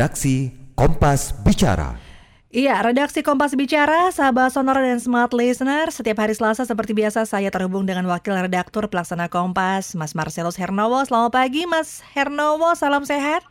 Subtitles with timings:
[0.00, 1.92] Redaksi Kompas Bicara.
[2.48, 5.92] Iya, redaksi Kompas Bicara, sahabat Sonora dan Smart Listener.
[5.92, 11.04] Setiap hari Selasa seperti biasa saya terhubung dengan Wakil Redaktur Pelaksana Kompas, Mas Marcelus Hernowo.
[11.04, 12.72] Selamat pagi, Mas Hernowo.
[12.80, 13.44] Salam sehat.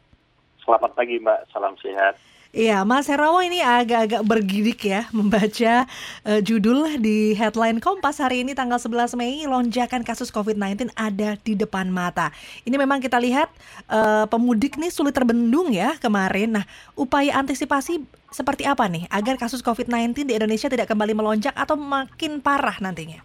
[0.66, 1.54] Selamat pagi, Mbak.
[1.54, 2.18] Salam sehat.
[2.50, 5.86] Iya, Mas Herawo ini agak-agak bergidik ya membaca
[6.26, 11.54] uh, judul di headline Kompas hari ini tanggal 11 Mei lonjakan kasus COVID-19 ada di
[11.54, 12.34] depan mata.
[12.66, 13.54] Ini memang kita lihat
[13.86, 16.58] uh, pemudik nih sulit terbendung ya kemarin.
[16.58, 16.66] Nah,
[16.98, 18.02] upaya antisipasi
[18.34, 23.22] seperti apa nih agar kasus COVID-19 di Indonesia tidak kembali melonjak atau makin parah nantinya?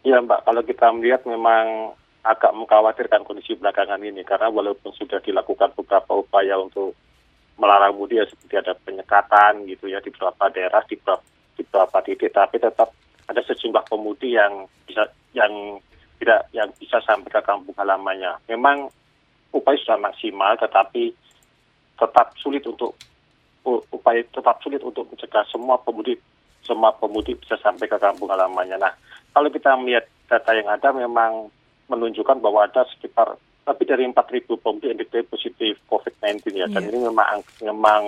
[0.00, 0.48] Iya, Mbak.
[0.48, 1.92] Kalau kita melihat memang
[2.24, 6.96] agak mengkhawatirkan kondisi belakangan ini karena walaupun sudah dilakukan beberapa upaya untuk
[7.58, 11.22] melarang mudik ya seperti ada penyekatan gitu ya di beberapa daerah di beberapa,
[11.54, 12.90] di beberapa titik tapi tetap
[13.24, 15.78] ada sejumlah pemudik yang bisa yang
[16.18, 18.38] tidak yang bisa sampai ke kampung halamannya.
[18.50, 18.90] Memang
[19.54, 21.14] upaya sudah maksimal tetapi
[21.94, 22.98] tetap sulit untuk
[23.64, 26.20] upaya tetap sulit untuk mencegah semua pemudik
[26.64, 28.80] semua pemudik bisa sampai ke kampung halamannya.
[28.80, 28.92] Nah,
[29.36, 31.52] kalau kita melihat data yang ada memang
[31.92, 36.66] menunjukkan bahwa ada sekitar lebih dari 4.000 pemudik yang diketahui positif COVID-19 ya.
[36.68, 36.90] Dan yeah.
[36.92, 38.02] ini memang memang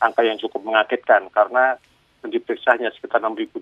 [0.00, 1.76] angka yang cukup mengagetkan karena
[2.22, 3.58] diperiksanya sekitar 6.700,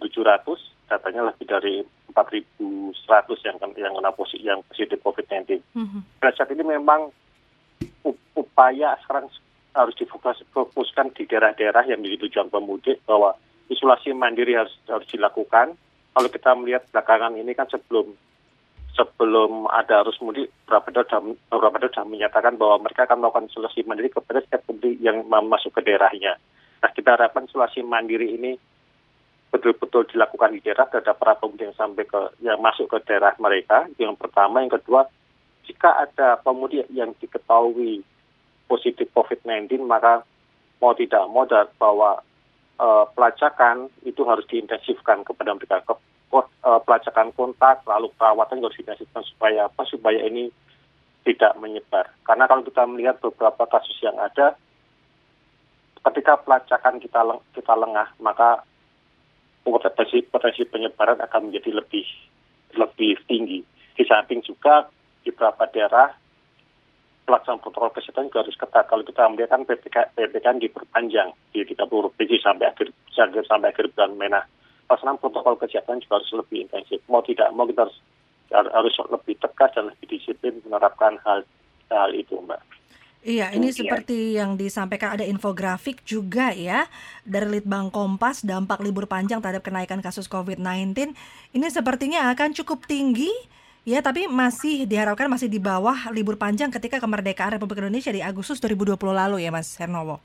[0.93, 1.75] datanya lebih dari
[2.13, 5.65] 4.100 yang yang kena positif yang positif COVID-19.
[5.73, 6.01] Mm-hmm.
[6.21, 7.09] Pada saat ini memang
[8.37, 9.33] upaya sekarang
[9.73, 13.33] harus difokuskan di daerah-daerah yang menjadi tujuan pemudik bahwa
[13.71, 15.79] isolasi mandiri harus harus dilakukan.
[16.11, 18.13] Kalau kita melihat belakangan ini kan sebelum
[18.95, 21.07] sebelum ada arus mudik, beberapa sudah,
[21.51, 26.37] sudah menyatakan bahwa mereka akan melakukan isolasi mandiri kepada setiap pemudik yang masuk ke daerahnya.
[26.81, 28.53] Nah, kita harapkan isolasi mandiri ini
[29.51, 33.91] betul-betul dilakukan di daerah terhadap para pemudik yang sampai ke yang masuk ke daerah mereka.
[33.99, 35.11] Yang pertama, yang kedua,
[35.67, 38.07] jika ada pemudik yang diketahui
[38.71, 40.23] positif COVID-19, maka
[40.79, 41.45] mau tidak mau
[41.77, 42.23] bahwa
[42.81, 45.83] uh, pelacakan itu harus diintensifkan kepada mereka
[46.63, 49.83] pelacakan kontak, lalu perawatan harus diintensifkan supaya apa?
[49.85, 50.49] Supaya ini
[51.27, 52.09] tidak menyebar.
[52.25, 54.57] Karena kalau kita melihat beberapa kasus yang ada,
[56.09, 58.65] ketika pelacakan kita leng kita lengah, maka
[59.61, 62.07] potensi potensi penyebaran akan menjadi lebih
[62.79, 63.61] lebih tinggi.
[63.93, 64.89] Di samping juga
[65.21, 66.09] di beberapa daerah
[67.29, 68.85] pelaksanaan protokol kesehatan juga harus ketat.
[68.89, 72.89] Kalau kita melihat kan PPK, PPKM diperpanjang di 30 provinsi sampai akhir
[73.45, 74.33] sampai akhir bulan Mei
[74.91, 76.99] pelaksanaan protokol kesehatan juga harus lebih intensif.
[77.07, 77.99] Mau tidak mau kita harus
[78.51, 81.47] harus lebih tegas dan lebih disiplin menerapkan hal
[81.95, 82.59] hal itu, Mbak.
[83.21, 86.89] Iya, ini seperti yang disampaikan ada infografik juga ya
[87.23, 91.13] dari Litbang Kompas dampak libur panjang terhadap kenaikan kasus COVID-19.
[91.53, 93.29] Ini sepertinya akan cukup tinggi
[93.85, 98.57] ya, tapi masih diharapkan masih di bawah libur panjang ketika kemerdekaan Republik Indonesia di Agustus
[98.57, 100.17] 2020 lalu ya, Mas Hernowo.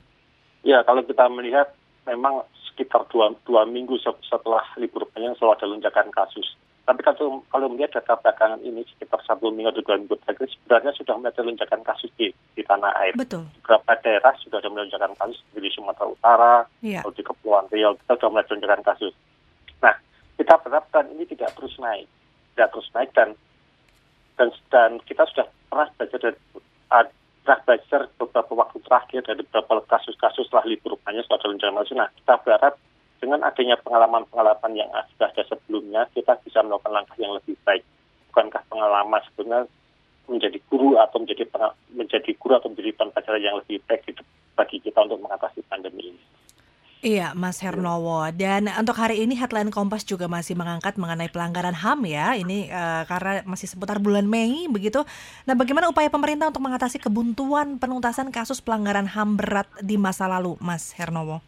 [0.64, 1.76] Ya, kalau kita melihat
[2.08, 6.44] memang sekitar dua, dua minggu setelah libur panjang selalu ada lonjakan kasus.
[6.84, 10.92] Tapi kalau, kalau melihat data belakangan ini sekitar satu minggu atau dua minggu terakhir sebenarnya
[10.94, 13.16] sudah melihat lonjakan kasus di, di tanah air.
[13.16, 13.48] Betul.
[13.64, 16.54] Beberapa daerah sudah ada lonjakan kasus di Sumatera Utara,
[16.84, 17.00] yeah.
[17.00, 19.14] atau di Kepulauan Riau kita sudah melihat lonjakan kasus.
[19.80, 19.94] Nah,
[20.36, 22.06] kita berharapkan ini tidak terus naik,
[22.54, 23.28] tidak terus naik dan
[24.36, 26.38] dan, dan kita sudah pernah belajar dari
[27.54, 31.94] belajar beberapa waktu terakhir dari beberapa kasus-kasus setelah libur panjang lonjakan kasus.
[31.94, 32.74] Nah, kita berharap
[33.22, 37.86] dengan adanya pengalaman-pengalaman yang sudah ada sebelumnya, kita bisa melakukan langkah yang lebih baik.
[38.34, 39.70] Bukankah pengalaman sebenarnya
[40.26, 41.46] menjadi guru atau menjadi
[41.94, 44.02] menjadi guru atau menjadi pembelajaran yang lebih baik
[44.58, 46.22] bagi kita untuk mengatasi pandemi ini.
[47.06, 48.26] Iya, Mas Hernowo.
[48.34, 52.34] Dan untuk hari ini headline Kompas juga masih mengangkat mengenai pelanggaran HAM ya.
[52.34, 55.06] Ini uh, karena masih seputar bulan Mei begitu.
[55.46, 60.58] Nah, bagaimana upaya pemerintah untuk mengatasi kebuntuan penuntasan kasus pelanggaran HAM berat di masa lalu,
[60.58, 61.38] Mas Hernowo?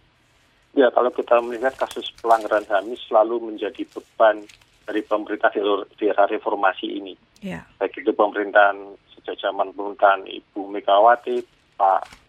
[0.79, 4.47] Ya, kalau kita melihat kasus pelanggaran HAM ini selalu menjadi beban
[4.87, 5.51] dari pemerintah
[5.99, 7.19] di era reformasi ini.
[7.43, 7.67] Ya.
[7.83, 11.43] Baik itu pemerintahan sejak zaman pemerintahan Ibu Megawati,
[11.75, 12.28] Pak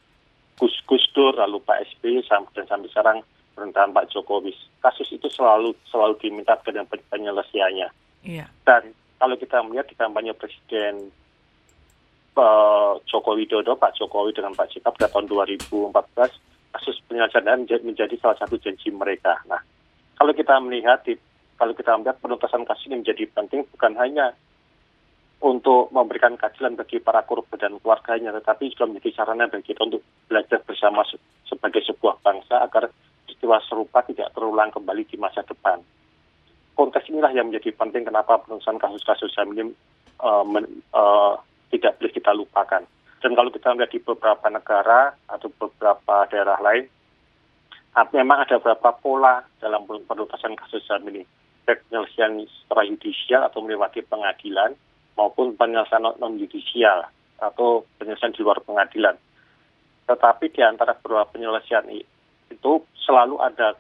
[0.60, 3.24] Gus Gus Dur, lalu Pak SBY dan sampai sekarang
[3.56, 4.52] pemerintahan Pak Jokowi.
[4.84, 6.76] Kasus itu selalu selalu diminta ke
[7.12, 7.88] penyelesaiannya.
[8.28, 8.46] Iya.
[8.68, 11.12] Dan kalau kita melihat di kampanye Presiden
[12.36, 15.92] uh, Joko Widodo, Pak Jokowi dengan Pak Cikap pada tahun 2014,
[16.76, 19.40] kasus penyelesaian menjadi salah satu janji mereka.
[19.48, 19.60] Nah,
[20.16, 21.16] kalau kita melihat di,
[21.60, 24.36] kalau kita melihat penuntasan kasus ini menjadi penting bukan hanya
[25.40, 30.04] untuk memberikan keadilan bagi para korban dan keluarganya, tetapi juga menjadi sarana bagi kita untuk
[30.28, 31.08] belajar bersama
[31.48, 32.92] sebagai sebuah bangsa agar
[33.24, 35.80] peristiwa serupa tidak terulang kembali di masa depan.
[36.76, 39.72] Konteks inilah yang menjadi penting kenapa penuntasan kasus-kasus HAM ini
[40.20, 41.40] uh, men, uh,
[41.72, 42.84] tidak boleh kita lupakan.
[43.20, 46.88] Dan kalau kita melihat di beberapa negara atau beberapa daerah lain,
[48.16, 51.24] memang ada beberapa pola dalam penuntasan kasus HAM ini.
[51.64, 54.76] Penyelesaian secara yudisial atau melewati pengadilan,
[55.20, 57.04] maupun penyelesaian non-yudisial
[57.44, 59.20] atau penyelesaian di luar pengadilan.
[60.08, 61.92] Tetapi di antara kedua penyelesaian
[62.48, 62.72] itu
[63.04, 63.76] selalu ada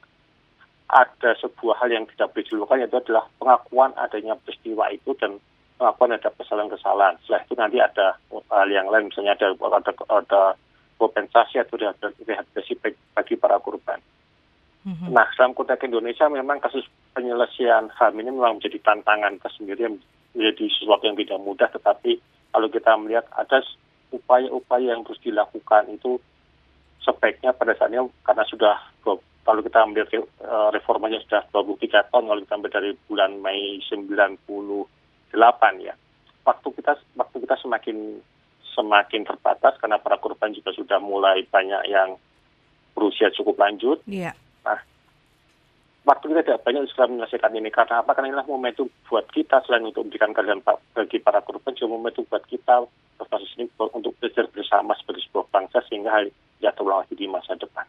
[0.90, 5.40] ada sebuah hal yang tidak boleh dilupakan yaitu adalah pengakuan adanya peristiwa itu dan
[5.80, 7.16] pengakuan ada kesalahan-kesalahan.
[7.24, 8.20] Setelah itu nanti ada
[8.52, 10.42] hal yang lain, misalnya ada ada, ada
[11.00, 12.74] kompensasi atau rehabilitasi
[13.16, 14.02] bagi para korban.
[14.84, 15.12] Mm-hmm.
[15.12, 16.84] Nah, dalam konteks Indonesia memang kasus
[17.14, 19.88] penyelesaian HAM ini memang menjadi tantangan tersendiri,
[20.34, 23.62] menjadi sesuatu yang tidak mudah, tetapi kalau kita melihat ada
[24.10, 26.18] upaya-upaya yang terus dilakukan itu
[27.06, 28.76] sebaiknya pada saatnya karena sudah
[29.46, 30.10] kalau kita melihat
[30.46, 34.46] uh, reformanya sudah 23 tahun kalau kita ambil dari bulan Mei 98
[35.81, 35.94] ya
[36.46, 37.98] waktu kita waktu kita semakin
[38.74, 42.16] semakin terbatas karena para korban juga sudah mulai banyak yang
[42.94, 44.00] berusia cukup lanjut.
[44.06, 44.38] Yeah.
[44.64, 44.80] Nah,
[46.10, 48.18] waktu kita tidak banyak segera menyelesaikan ini karena apa?
[48.18, 52.42] Karena inilah momentum buat kita selain untuk memberikan keadilan bagi para korban, juga momentum buat
[52.50, 52.90] kita
[53.30, 57.54] kasus ini untuk belajar bersama sebagai sebuah bangsa sehingga hal tidak terulang lagi di masa
[57.54, 57.86] depan.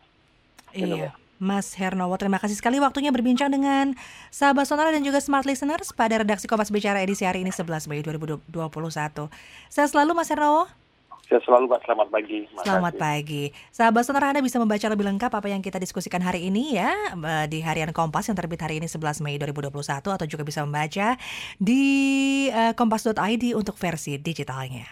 [0.76, 1.17] Iya.
[1.40, 3.96] Mas Hernowo, terima kasih sekali waktunya berbincang dengan
[4.28, 8.05] sahabat sonora dan juga smart listeners pada redaksi Kompas Bicara edisi hari ini 11 Mei
[8.05, 8.52] 2021.
[9.73, 10.69] Saya selalu Mas Hernowo.
[11.30, 12.38] Saya selalu Mbak, selamat pagi.
[12.50, 13.44] Mas selamat pagi.
[13.70, 16.90] Sahabat sonora Anda bisa membaca lebih lengkap apa yang kita diskusikan hari ini ya
[17.46, 19.70] di harian Kompas yang terbit hari ini 11 Mei 2021
[20.10, 21.14] atau juga bisa membaca
[21.62, 21.84] di
[22.50, 24.90] uh, kompas.id untuk versi digitalnya.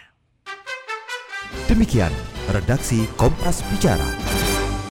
[1.67, 2.15] Demikian
[2.55, 4.48] redaksi Kompas Bicara.